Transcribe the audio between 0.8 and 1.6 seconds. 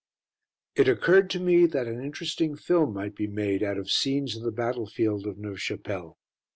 occurred to